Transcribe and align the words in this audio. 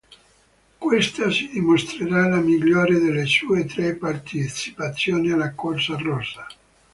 Questa 0.79 1.29
si 1.29 1.49
dimostrerà 1.49 2.27
la 2.27 2.39
migliore 2.41 2.97
delle 2.97 3.25
sue 3.27 3.65
tre 3.65 3.93
partecipazioni 3.93 5.29
alla 5.31 5.53
corsa 5.53 5.95
rosa. 5.95 6.47